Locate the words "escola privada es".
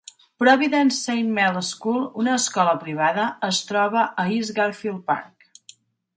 2.39-3.61